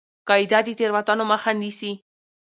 قاعده 0.27 0.59
د 0.65 0.67
تېروتنو 0.79 1.23
مخه 1.31 1.51
نیسي. 1.61 1.91